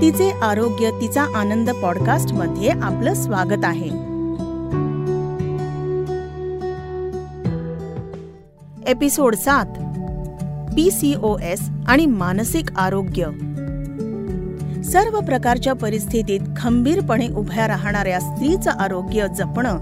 तिचे 0.00 0.30
आरोग्य 0.30 0.90
तिचा 0.90 1.22
आनंद 1.22 1.70
पॉडकास्टमध्ये 1.70 2.68
आपलं 2.68 3.14
स्वागत 3.14 3.64
आहे. 3.64 3.88
एपिसोड 8.90 9.34
सात. 9.34 9.66
पी 10.76 10.90
सी 10.90 11.14
ओ 11.22 11.38
एस 11.38 11.70
आणि 11.86 12.06
मानसिक 12.06 12.72
आरोग्य. 12.76 13.24
सर्व 14.82 15.20
प्रकारच्या 15.20 15.72
परिस्थितीत 15.72 16.40
खंबीरपणे 16.56 17.28
उभ्या 17.28 17.68
राहणाऱ्या 17.68 18.20
स्त्रीचं 18.20 18.70
आरोग्य 18.70 19.26
जपणं 19.36 19.78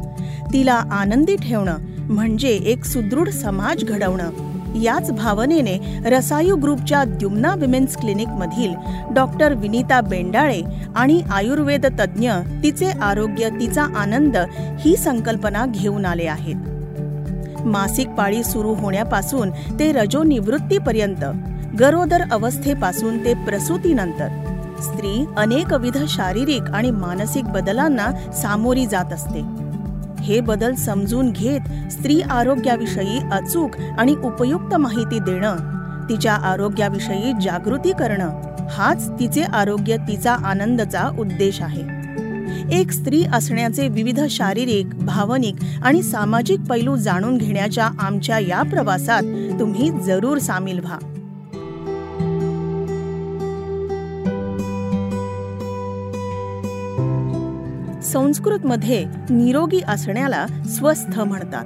तिला 0.53 0.75
आनंदी 0.75 1.37
ठेवणं 1.37 1.77
म्हणजे 1.99 2.49
एक 2.49 2.85
सुदृढ 2.85 3.29
समाज 3.29 3.85
घडवणं. 3.85 4.54
याच 4.83 5.11
भावनेने 5.11 5.79
रसायू 6.05 6.57
ग्रुपच्या 6.57 7.05
द्युम्ना 7.05 7.55
विमेन्स 7.55 7.97
क्लिनिकमधील 7.97 8.75
डॉक्टर 9.15 9.55
विनीता 9.55 10.01
बेंडाळे 10.01 10.63
आणि 10.97 11.23
आयुर्वेद 11.31 11.87
तज्ज्ञ 11.87 12.33
तिचे 12.63 12.91
आरोग्य 12.91 13.49
तिचा 13.49 13.83
आनंद 13.83 14.37
ही 14.81 14.97
संकल्पना 14.97 15.67
घेऊन 15.67 16.05
आले 16.05 16.27
आहेत. 16.27 16.57
मासिक 17.65 18.09
पाळी 18.09 18.45
सुरू 18.45 18.75
होण्यापासून 18.75 19.51
ते 19.51 19.93
रजोनिवृत्तीपर्यंत 19.93 21.25
गरोदर 21.81 22.23
अवस्थेपासून 22.33 23.25
ते 23.25 23.35
प्रसूतीनंतर 23.35 24.29
स्त्री 24.83 25.25
अनेकविध 25.37 25.97
शारीरिक 26.09 26.63
आणि 26.63 26.91
मानसिक 26.91 27.45
बदलांना 27.45 28.11
सामोरी 28.33 28.87
जात 28.87 29.13
असते. 29.13 29.64
हे 30.25 30.41
बदल 30.41 30.75
समजून 30.75 31.31
घेत 31.31 31.93
स्त्री 31.93 32.21
आरोग्याविषयी 32.21 33.19
अचूक 33.33 33.71
आणि 33.99 34.15
उपयुक्त 34.15 34.75
माहिती 34.75 35.19
देणं 35.19 35.57
तिच्या 36.09 36.33
आरोग्याविषयी 36.33 37.33
जागृती 37.43 37.93
करणं 37.93 38.41
हाच 38.71 39.11
तिचे 39.21 39.43
आरोग्य 39.43 39.97
तिचा 39.97 40.33
आनंदचा 40.33 41.09
उद्देश 41.19 41.61
आहे. 41.63 41.83
एक 42.81 42.91
स्त्री 42.91 43.25
असण्याचे 43.33 43.89
विविध 43.89 44.21
शारीरिक 44.31 44.95
भावनिक 44.95 45.57
आणि 45.83 46.03
सामाजिक 46.03 46.61
पैलू 46.61 46.97
जाणून 46.97 47.39
घेण्याच्या 47.39 47.91
आमच्या 47.99 48.39
या 48.39 48.63
प्रवासात 48.63 49.23
तुम्ही 49.61 49.91
जरूर 50.05 50.39
सामील 50.39 50.79
व्हा. 50.79 50.99
संस्कृतमध्ये 58.15 59.05
निरोगी 59.31 59.81
असण्याला 59.89 60.47
स्वस्थ 60.67 61.21
म्हणतात. 61.21 61.65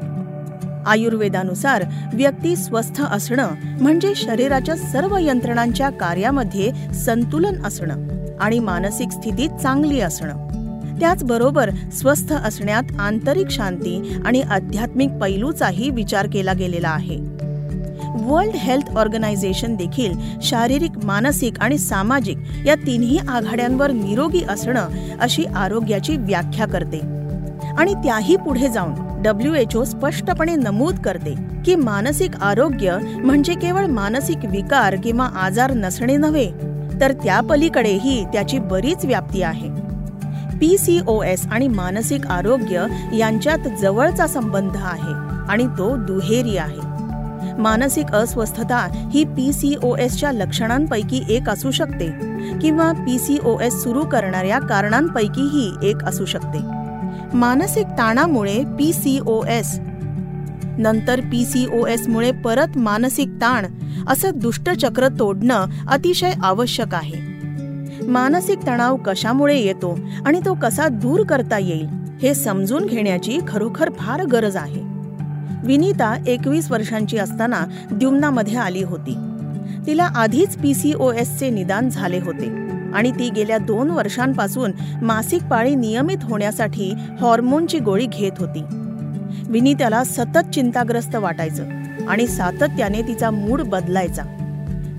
आयुर्वेदानुसार 0.87 1.85
व्यक्ती 2.15 2.57
स्वस्थ 2.57 3.03
असणं 3.03 3.49
म्हणजे 3.81 4.13
शरीराच्या 4.17 4.77
सर्व 4.77 5.17
यंत्रणांच्या 5.21 5.91
कार्यामध्ये 5.91 6.95
संतुलन 6.95 7.67
असणं 7.67 7.97
आणि 8.41 8.59
मानसिक 8.59 9.11
स्थिती 9.11 9.49
चांगली 9.63 10.01
असणं. 10.01 10.49
त्याचबरोबर 11.01 11.71
स्वस्थ 11.71 12.33
असण्यात 12.33 12.83
आंतरिक 12.99 13.51
शांती 13.51 14.17
आणि 14.25 14.41
आध्यात्मिक 14.41 15.11
पैलूचाही 15.11 15.91
विचार 15.91 16.27
केला 16.33 16.53
गेलेला 16.53 16.89
आहे. 16.89 17.38
वर्ल्ड 18.25 18.57
हेल्थ 18.57 18.97
ऑर्गनायझेशन 18.97 19.75
देखील 19.77 20.13
शारीरिक 20.43 21.05
मानसिक 21.05 21.61
आणि 21.61 21.79
सामाजिक 21.79 22.39
या 22.67 22.75
तिन्ही 22.75 23.19
आघाड्यांवर 23.19 23.91
निरोगी 23.91 24.43
असणं 24.49 25.17
अशी 25.21 25.45
आरोग्याची 25.45 26.17
व्याख्या 26.17 26.67
करते. 26.67 27.01
आणि 27.79 27.95
त्याही 27.95 28.37
पुढे 28.37 28.69
जाऊन 28.69 29.23
डब्ल्यू 29.23 29.55
एच 29.55 29.77
ओ 29.77 29.85
स्पष्टपणे 29.85 30.55
नमूद 30.57 30.99
करते 30.99 31.35
की 31.67 31.75
मानसिक 31.75 32.37
आरोग्य 32.37 32.97
म्हणजे 33.25 33.55
केवळ 33.55 33.87
मानसिक 33.87 34.45
विकार 34.45 34.95
किंवा 34.95 35.29
आजार 35.37 35.73
नसणे 35.75 36.17
नव्हे 36.17 36.51
तर 37.01 37.13
त्या 37.13 37.41
पलीकडेही 37.41 38.25
त्याची 38.25 38.59
बरीच 38.59 39.05
व्याप्ती 39.05 39.43
आहे. 39.43 39.69
पी 40.59 40.77
सी 40.79 40.99
ओ 41.07 41.23
एस 41.23 41.47
आणि 41.47 41.69
मानसिक 41.69 42.27
आरोग्य 42.27 42.87
यांच्यात 43.17 43.69
जवळचा 43.81 44.27
संबंध 44.27 44.77
आहे 44.77 45.13
आणि 45.49 45.67
तो 45.79 45.95
दुहेरी 45.97 46.57
आहे. 46.57 46.88
मानसिक 47.59 48.15
अस्वस्थता 48.15 48.79
ही 49.13 49.25
पी 49.37 49.53
सी 49.53 49.75
ओ 49.83 49.95
एसच्या 49.97 50.33
लक्षणांपैकी 50.33 51.23
एक 51.29 51.49
असू 51.49 51.71
शकते 51.71 52.09
किंवा 52.61 52.91
पी 53.07 53.19
सी 53.19 53.39
ओ 53.45 53.59
एस 53.61 53.83
सुरू 53.83 54.03
करणाऱ्या 54.03 54.59
कारणांपैकीही 54.59 55.71
एक 55.91 56.05
असू 56.05 56.25
शकते. 56.25 56.59
मानसिक 57.35 57.87
ताणामुळे 57.99 58.63
पी 58.79 58.93
सी 58.93 59.19
ओ 59.27 59.43
एस 59.45 59.79
नंतर 60.79 61.21
पी 61.33 61.45
सी 61.45 61.67
ओ 61.73 61.87
एसमुळे 61.87 62.31
परत 62.45 62.77
मानसिक 62.79 63.29
ताण 63.41 63.67
असं 64.09 64.31
दुष्टचक्र 64.35 65.09
तोडणं 65.09 65.67
अतिशय 65.89 66.33
आवश्यक 66.43 66.95
आहे. 66.95 67.27
मानसिक 68.03 68.67
तणाव 68.67 68.97
कशामुळे 68.97 69.59
येतो 69.59 69.99
आणि 70.27 70.41
तो 70.47 70.55
कसा 70.63 70.89
दूर 70.89 71.23
करता 71.23 71.59
येईल 71.59 71.87
हे 72.23 72.35
समजून 72.35 72.87
घेण्याची 72.87 73.39
खरोखर 73.49 73.91
फार 73.99 74.25
गरज 74.25 74.57
आहे. 74.57 74.88
विनीता 75.65 76.17
एकवीस 76.27 76.71
वर्षांची 76.71 77.19
असताना 77.19 77.65
द्युम्नामध्ये 77.93 78.57
आली 78.57 78.83
होती. 78.83 79.17
तिला 79.87 80.05
आधीच 80.05 80.57
पी 80.57 80.75
सी 80.75 80.93
ओ 80.93 81.13
एसचे 81.13 81.51
निदान 81.51 81.89
झाले 81.89 82.19
होते 82.19 82.47
आणि 82.95 83.11
ती 83.11 83.31
गेल्या 83.31 83.59
दोन 83.59 83.91
वर्षांपासून 83.91 84.73
मासिक 85.03 85.43
पाळी 85.43 85.75
नियमित 85.75 86.19
होण्यासाठी 86.23 86.93
हॉर्मोनची 87.21 87.79
गोळी 87.79 88.07
घेत 88.07 88.33
होती. 88.39 88.63
विनीताला 89.49 90.05
सतत 90.05 90.51
चिंताग्रस्त 90.55 91.17
वाटायचं 91.17 91.65
आणि 92.09 92.27
सातत्याने 92.27 93.03
तिचा 93.03 93.31
मूड 93.31 93.63
बदलायचा. 93.63 94.23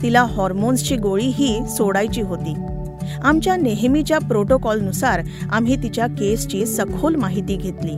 तिला 0.01 0.21
हॉर्मोन्सची 0.21 0.95
गोळीही 0.95 1.59
सोडायची 1.69 2.21
होती. 2.21 2.53
आमच्या 3.23 3.55
नेहमीच्या 3.55 4.19
प्रोटोकॉलनुसार 4.19 5.21
आम्ही 5.51 5.83
तिच्या 5.83 6.07
केसची 6.07 6.65
सखोल 6.65 7.15
माहिती 7.15 7.55
घेतली. 7.55 7.95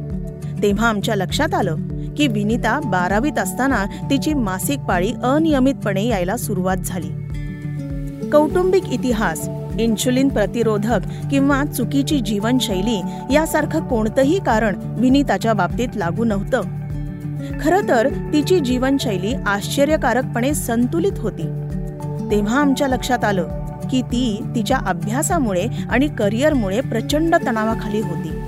तेव्हा 0.62 0.90
आमच्या 0.90 1.16
लक्षात 1.16 1.54
आलं 1.54 1.76
की 2.18 2.28
विनिता 2.28 2.80
बारावीत 2.80 3.40
असताना 3.40 3.86
तिची 4.10 4.34
मासिक 4.34 4.80
पाळी 4.80 5.14
अनियमितपणे 5.24 6.08
यायला 6.08 6.38
सुरुवात 6.38 6.78
झाली. 6.78 7.10
कौटुंबिक 8.30 8.90
इतिहास 8.92 9.50
इन्शुलिन 9.80 10.28
प्रतिरोधक 10.28 11.00
किंवा 11.32 11.66
चुकीची 11.66 12.20
जीवनशैली 12.20 13.02
यासारखं 13.34 13.88
कोणतंही 13.88 14.40
कारण 14.40 14.76
विनिताच्या 14.98 15.54
बाबतीत 15.54 15.88
लागू 15.96 16.24
नव्हतं. 16.24 16.62
खरं 17.62 17.88
तर 17.90 18.08
तिची 18.08 18.60
जीवनशैली 18.60 19.34
आश्चर्यकारकपणे 19.34 20.54
संतुलित 20.54 21.20
होती. 21.20 21.44
तेव्हा 22.32 22.62
आमच्या 22.62 22.88
लक्षात 22.88 23.24
आलं 23.24 23.48
की 23.92 24.02
ती 24.02 24.44
तिच्या 24.56 24.78
अभ्यासामुळे 24.78 25.68
आणि 25.90 26.08
करिअरमुळे 26.08 26.82
प्रचंड 26.82 27.36
तणावाखाली 27.36 28.00
होती. 28.00 28.41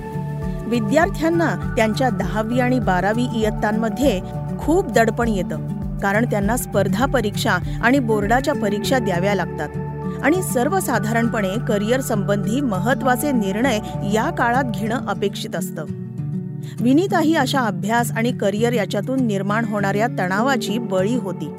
विद्यार्थ्यांना 0.67 1.73
त्यांच्या 1.77 2.09
दहावी 2.09 2.59
आणि 2.59 2.79
बारावी 2.79 3.25
इयत्तांमध्ये 3.35 4.21
खूप 4.59 4.91
दडपण 4.91 5.27
येतं 5.27 5.67
कारण 5.99 6.25
त्यांना 6.25 6.57
स्पर्धा 6.57 7.05
परीक्षा 7.05 7.51
आणि 7.83 7.99
बोर्डाच्या 7.99 8.53
परीक्षा 8.53 8.99
द्याव्या 8.99 9.35
लागतात. 9.35 9.69
आणि 10.23 10.41
सर्वसाधारणपणे 10.41 11.65
करिअर 11.67 11.99
संबंधी 11.99 12.61
महत्त्वाचे 12.61 13.31
निर्णय 13.31 13.79
या 14.13 14.29
काळात 14.29 14.63
घेणं 14.63 15.07
अपेक्षित 15.07 15.55
असतं. 15.55 15.85
विनीताही 16.81 17.35
अशा 17.35 17.59
अभ्यास 17.59 18.11
आणि 18.11 18.31
करिअर 18.31 18.73
याच्यातून 18.73 19.27
निर्माण 19.27 19.65
होणाऱ्या 19.65 20.07
तणावाची 20.07 20.77
बळी 20.77 21.15
होती 21.15 21.49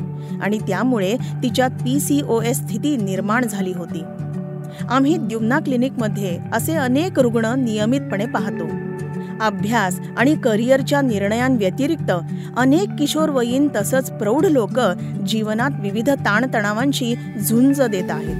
आणि 0.42 0.58
त्यामुळे 0.58 1.16
तिच्यात 1.42 1.70
पी 1.70 2.00
सी 2.00 2.20
ओ 2.28 2.40
एस 2.40 2.56
स्थिती 2.58 2.96
निर्माण 2.96 3.46
झाली 3.46 3.72
होती. 3.72 4.02
आम्ही 4.88 5.16
द्युम्ना 5.16 5.58
क्लिनिकमध्ये 5.58 6.38
असे 6.52 6.74
अनेक 6.74 7.20
रुग्ण 7.20 7.46
नियमितपणे 7.46 8.26
पाहतो. 8.26 8.83
अभ्यास 9.40 9.98
आणि 10.16 10.34
करिअरच्या 10.34 11.00
निर्णयांव्यतिरिक्त 11.00 12.12
अनेक 12.56 12.88
किशोरवयीन 12.98 13.68
तसंच 13.76 14.10
प्रौढ 14.10 14.46
लोक 14.46 14.80
जीवनात 15.26 15.70
विविध 15.80 16.10
ताणतणावांशी 16.10 17.14
झुंज 17.48 17.82
देत 17.82 18.10
आहेत. 18.10 18.36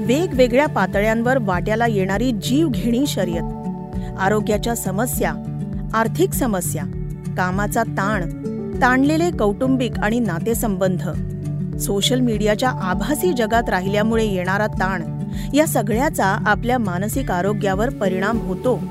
वेगवेगळ्या 0.00 0.66
पातळ्यांवर 0.66 1.38
वाट्याला 1.40 1.86
येणारी 1.86 2.32
जीवघेणी 2.32 3.06
शर्यत 3.06 4.18
आरोग्याच्या 4.18 4.74
समस्या 4.74 5.32
आर्थिक 5.94 6.32
समस्या 6.32 6.84
कामाचा 7.36 7.82
ताण 7.82 8.28
ताणलेले 8.82 9.30
कौटुंबिक 9.30 9.98
आणि 9.98 10.18
नातेसंबंध 10.18 11.08
सोशल 11.78 12.20
मीडियाच्या 12.20 12.68
आभासी 12.68 13.32
जगात 13.32 13.68
राहिल्यामुळे 13.68 14.24
येणारा 14.24 14.66
ताण 14.66 15.02
या 15.54 15.66
सगळ्याचा 15.66 16.26
आपल्या 16.46 16.78
मानसिक 16.78 17.30
आरोग्यावर 17.30 17.88
परिणाम 17.88 18.38
होतो. 18.38 18.82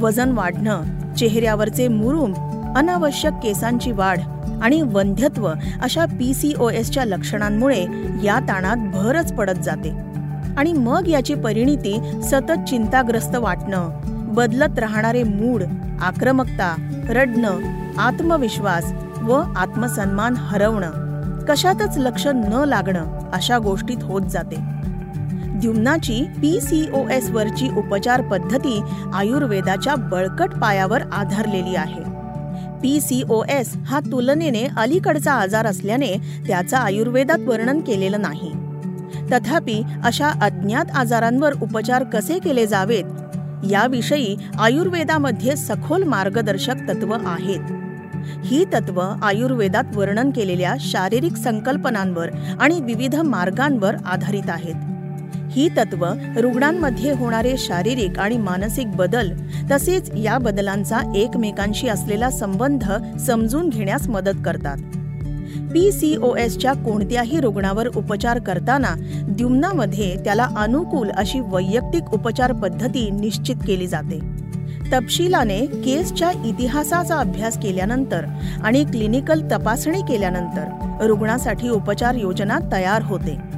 वजन 0.00 0.30
वाढणं 0.32 1.14
चेहऱ्यावरचे 1.14 1.88
मुरूम 1.88 2.34
अनावश्यक 2.76 3.32
केसांची 3.42 3.92
वाढ 3.92 4.20
आणि 4.62 4.82
वंध्यत्व 4.82 5.48
अशा 5.82 6.04
पी 6.18 6.34
सी 6.34 6.52
ओ 6.58 6.68
एसच्या 6.70 7.04
लक्षणांमुळे 7.04 7.84
या 8.24 8.38
ताणात 8.48 8.76
भरच 8.92 9.32
पडत 9.32 9.62
जाते. 9.62 9.90
आणि 10.56 10.72
मग 10.72 11.08
याची 11.08 11.34
परिणिती 11.34 12.20
सतत 12.22 12.68
चिंताग्रस्त 12.68 13.36
वाटणं 13.36 13.90
बदलत 14.34 14.78
राहणारे 14.78 15.22
मूड 15.22 15.62
आक्रमकता 16.00 16.74
रडणं 17.08 17.60
आत्मविश्वास 17.98 18.92
व 19.22 19.32
आत्मसन्मान 19.56 20.34
हरवणं 20.36 21.44
कशातच 21.48 21.98
लक्ष 21.98 22.26
न 22.26 22.64
लागणं 22.66 23.30
अशा 23.32 23.58
गोष्टीत 23.58 24.02
होत 24.02 24.22
जाते. 24.22 24.56
द्युम्नाची 25.60 26.22
पी 26.42 26.60
सी 26.60 26.88
ओ 26.94 27.08
एस 27.08 27.30
वरची 27.30 27.68
उपचार 27.76 28.20
पद्धती 28.20 28.80
आयुर्वेदाच्या 29.14 29.94
बळकट 29.94 30.54
पायावर 30.54 31.02
आधारलेली 31.12 31.76
आहे. 31.76 32.02
पी 32.82 33.00
सी 33.00 33.22
ओ 33.30 33.42
एस 33.48 33.76
हा 33.86 34.00
तुलनेने 34.00 34.66
अलीकडचा 34.76 35.32
आजार 35.32 35.66
असल्याने 35.66 36.16
त्याचं 36.46 36.76
आयुर्वेदात 36.76 37.38
वर्णन 37.38 37.80
केलेलं 37.80 38.22
नाही. 38.22 38.52
तथापि 39.32 39.82
अशा 40.04 40.28
अज्ञात 40.42 40.84
आजारांवर 40.94 41.54
उपचार 41.62 42.04
कसे 42.04 42.38
केले 42.38 42.66
जावेत 42.66 43.66
याविषयी 43.70 44.36
आयुर्वेदामध्ये 44.58 45.56
सखोल 45.56 46.02
मार्गदर्शक 46.02 46.88
तत्व 46.88 47.16
आहेत. 47.26 47.72
ही 48.44 48.64
तत्व 48.64 49.00
आयुर्वेदात 49.00 49.96
वर्णन 49.96 50.30
केलेल्या 50.30 50.74
शारीरिक 50.80 51.36
संकल्पनांवर 51.36 52.30
आणि 52.60 52.80
विविध 52.80 53.16
मार्गांवर 53.16 53.96
आधारित 54.04 54.48
आहेत. 54.48 54.74
ही 55.50 55.68
तत्व 55.68 56.04
रुग्णांमध्ये 56.36 57.12
होणारे 57.12 57.56
शारीरिक 57.58 58.18
आणि 58.18 58.36
मानसिक 58.36 58.90
बदल 58.96 59.30
तसेच 59.72 60.10
या 60.16 60.38
बदलांचा 60.38 61.00
एकमेकांशी 61.16 61.88
असलेला 61.88 62.30
संबंध 62.30 62.84
समजून 63.20 63.68
घेण्यास 63.68 64.08
मदत 64.08 64.42
करतात. 64.44 64.76
पी 65.72 65.90
सी 65.92 66.16
ओ 66.16 66.34
एसच्या 66.34 66.72
कोणत्याही 66.72 67.40
रुग्णावर 67.40 67.88
उपचार 67.96 68.38
करताना 68.38 68.94
द्युम्नामध्ये 69.28 70.14
त्याला 70.24 70.48
अनुकूल 70.56 71.10
अशी 71.10 71.40
वैयक्तिक 71.40 72.14
उपचार 72.14 72.52
पद्धती 72.52 73.10
निश्चित 73.10 73.56
केली 73.66 73.86
जाते. 73.86 74.18
तपशिलाने 74.92 75.60
केसच्या 75.66 76.30
इतिहासाचा 76.46 77.16
अभ्यास 77.16 77.58
केल्यानंतर 77.58 78.24
आणि 78.62 78.84
क्लिनिकल 78.84 79.42
तपासणी 79.52 80.00
केल्यानंतर 80.00 81.06
रुग्णासाठी 81.06 81.68
उपचार 81.68 82.14
योजना 82.14 82.58
तयार 82.72 83.02
होते. 83.02 83.49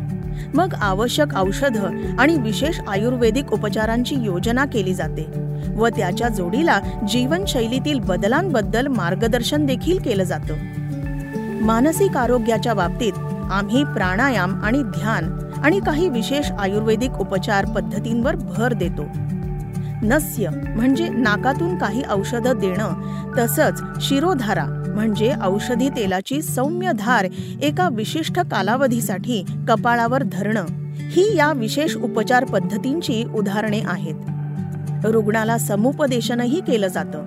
मग 0.55 0.75
आवश्यक 0.75 1.35
औषधं 1.37 2.17
आणि 2.19 2.37
विशेष 2.37 2.81
आयुर्वेदिक 2.89 3.53
उपचारांची 3.53 4.15
योजना 4.19 4.65
केली 4.65 4.95
जाते 4.95 5.27
व 5.77 5.89
त्याच्या 5.89 6.29
जोडीला 6.29 6.81
जीवनशैलीतील 7.09 7.99
बदलांबद्दल 7.99 8.87
मार्गदर्शन 8.87 9.67
देखील 9.67 9.99
केलं 9.99 10.25
जातं. 10.25 10.55
मानसिक 11.65 12.17
आरोग्याच्या 12.17 12.75
बाबतीत 12.75 13.13
आम्ही 13.51 13.85
प्राणायाम 13.85 14.63
आणि 14.65 14.83
ध्यान 14.83 15.33
आणि 15.65 15.81
काही 15.81 16.09
विशेष 16.09 16.51
आयुर्वेदिक 16.51 17.21
उपचार 17.21 17.65
पद्धतींवर 17.67 18.37
भर 18.37 18.73
देतो. 18.73 19.05
नस्य 20.03 20.49
म्हणजे 20.49 21.09
नाकातून 21.09 21.77
काही 21.79 22.03
औषधं 22.11 22.59
देणं 22.59 22.95
तसंच 23.39 23.83
शिरोधारा 24.01 24.65
म्हणजे 24.95 25.33
औषधी 25.43 25.89
तेलाची 25.89 26.43
सौम्य 26.43 26.93
धार 26.99 27.27
एका 27.63 27.89
विशिष्ट 27.93 28.41
कालावधीसाठी 28.41 29.45
कपाळावर 29.69 30.23
धरणं. 30.23 30.65
ही 30.95 31.37
या 31.37 31.53
विशेष 31.53 31.97
उपचार 31.97 32.45
पद्धतींची 32.45 33.25
उदाहरणे 33.35 33.81
आहेत. 33.87 34.15
रुग्णाला 35.05 35.59
समुपदेशनही 35.59 36.61
केलं 36.61 36.89
जातं. 36.89 37.25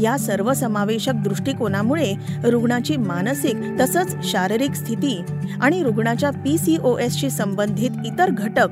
या 0.00 0.16
सर्वसमावेशक 0.18 1.12
दृष्टिकोनामुळे 1.12 2.14
रुग्णाची 2.44 2.96
मानसिक 2.96 3.56
तसंच 3.80 4.16
शारीरिक 4.22 4.74
स्थिती 4.74 5.20
आणि 5.60 5.82
रुग्णाच्या 5.82 6.30
पी 6.30 6.58
सी 6.58 6.76
ओ 6.76 6.96
एसशी 6.98 7.30
संबंधित 7.30 7.90
इतर 8.06 8.30
घटक 8.30 8.68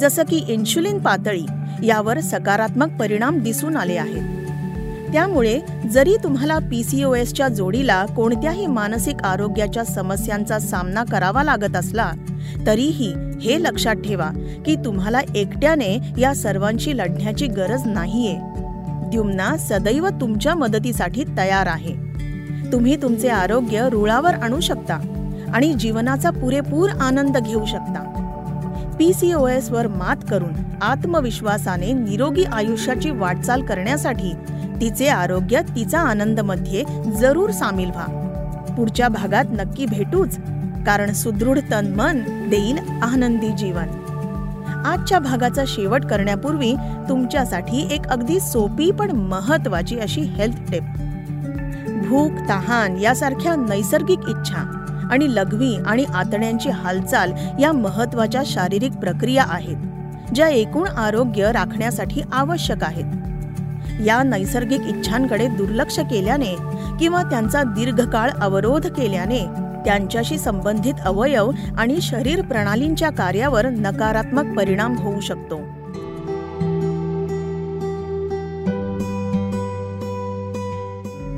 जसं 0.00 0.22
की 0.22 0.44
इन्शुलिन 0.48 0.98
पातळी 0.98 1.46
यावर 1.82 2.20
सकारात्मक 2.20 2.88
परिणाम 3.00 3.38
दिसून 3.38 3.76
आले 3.76 3.96
आहेत. 3.96 4.31
त्यामुळे 5.12 5.60
जरी 5.90 6.16
तुम्हाला 6.24 6.58
पीसीओएसच्या 6.58 7.48
जोडीला 7.48 8.04
कोणत्याही 8.06 8.66
मानसिक 8.66 9.22
आरोग्याच्या 9.22 9.84
समस्यांचा 9.84 10.58
सामना 10.58 11.04
करावा 11.04 11.42
लागत 11.42 11.76
असला 11.76 12.10
तरीही 12.66 13.12
हे 13.42 13.62
लक्षात 13.62 13.94
ठेवा 13.94 14.30
की 14.66 14.76
तुम्हाला 14.76 15.20
एकट्याने 15.34 16.12
या 16.18 16.34
सर्वांशी 16.34 16.96
लढण्याची 16.96 17.46
गरज 17.46 17.80
नाहीये. 17.86 18.38
द्युम्ना 19.10 19.56
सदैव 19.56 20.08
तुमच्या 20.08 20.54
मदतीसाठी 20.54 21.24
तयार 21.38 21.66
आहे. 21.66 21.94
तुम्ही 22.72 23.02
तुमचे 23.02 23.28
आरोग्य 23.28 23.88
रुळावर 23.92 24.34
आणू 24.34 24.60
शकता 24.60 24.94
आणि 25.54 25.72
जीवनाचा 25.72 26.30
पुरेपूर 26.30 26.90
आनंद 26.90 27.38
घेऊ 27.38 27.64
शकता. 27.64 28.08
पीसीओएस 28.98 29.70
वर 29.70 29.86
मात 29.86 30.16
करून 30.30 30.52
आत्मविश्वासाने 30.82 31.92
निरोगी 31.92 32.44
आयुष्याची 32.44 33.10
वाटचाल 33.10 33.62
करण्यासाठी 33.62 34.32
तिचे 34.82 35.06
आरोग्य 35.06 35.60
तिचा 35.76 35.98
आनंदमध्ये 35.98 36.84
जरूर 37.20 37.50
सामील 37.50 37.90
व्हा. 37.90 38.06
पुढच्या 38.76 39.08
भागात 39.08 39.44
नक्की 39.50 39.86
भेटूच 39.86 40.38
कारण 40.86 41.12
सुदृढ 41.12 41.58
तन 41.70 41.92
मन 41.96 42.20
देईल 42.50 42.78
आनंदी 43.02 43.48
जीवन. 43.48 43.88
आजच्या 44.86 45.18
भागाचा 45.18 45.64
शेवट 45.66 46.04
करण्यापूर्वी 46.04 46.74
तुमच्यासाठी 47.08 47.88
एक 47.90 48.06
अगदी 48.06 48.40
सोपी 48.40 48.90
पण 48.90 49.10
महत्वाची 49.10 49.98
अशी 49.98 50.20
हेल्थ 50.20 50.72
टिप 50.72 50.82
भूक 52.08 52.32
तहान 52.48 52.98
यासारख्या 52.98 53.56
नैसर्गिक 53.56 54.28
इच्छा 54.28 54.66
आणि 55.10 55.34
लघवी 55.34 55.74
आणि 55.86 56.04
आतड्यांची 56.04 56.70
हालचाल 56.70 57.32
या 57.60 57.72
महत्त्वाच्या 57.72 58.42
शारीरिक 58.46 58.92
प्रक्रिया 58.92 59.44
आहेत 59.48 59.76
ज्या 60.34 60.48
एकूण 60.48 60.88
आरोग्य 60.88 61.52
राखण्यासाठी 61.52 62.22
आवश्यक 62.32 62.84
आहेत. 62.84 63.21
या 64.06 64.22
नैसर्गिक 64.22 64.80
इच्छांकडे 64.80 65.48
दुर्लक्ष 65.48 65.98
केल्याने 65.98 66.56
किंवा 67.00 67.22
त्यांचा 67.22 67.62
दीर्घकाळ 67.62 68.30
अवरोध 68.30 68.86
केल्याने 68.86 69.40
त्यांच्याशी 69.84 70.38
संबंधित 70.38 70.94
अवयव 71.04 71.50
आणि 71.78 71.98
शरीर 72.00 72.42
प्रणालींच्या 72.42 73.10
कार्यावर 73.10 73.66
नकारात्मक 73.68 74.56
परिणाम 74.56 74.96
होऊ 74.96 75.20
शकतो. 75.20 75.60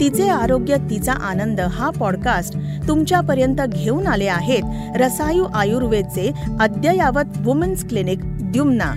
तिचे 0.00 0.28
आरोग्य 0.28 0.76
तिचा 0.76 1.12
आनंद 1.12 1.60
हा 1.60 1.90
पॉडकास्ट 1.90 2.58
तुमच्यापर्यंत 2.88 3.56
घेऊन 3.68 4.06
आले 4.06 4.26
आहेत 4.26 4.62
रसायू 4.96 5.44
आयुर्वेदचे 5.44 6.32
अद्ययावत 6.60 7.38
वुमेन्स 7.40 7.88
क्लिनिक 7.88 8.20
द्युम्ना. 8.24 8.92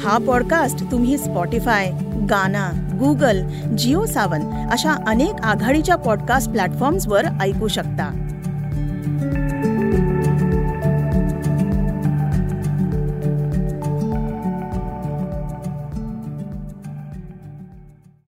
हा 0.00 0.18
पॉडकास्ट 0.18 0.90
तुम्ही 0.90 1.18
स्पॉटीफाय 1.18 1.92
गाना 2.26 2.70
गुगल 3.00 3.42
जिओ 3.76 4.04
सावन 4.06 4.42
अशा 4.70 4.92
अनेक 5.06 5.40
आघाडीच्या 5.42 5.96
पॉडकास्ट 5.96 6.50
प्लॅटफॉर्म्सवर 6.50 7.24
ऐकू 7.40 7.68
शकता. 7.68 8.12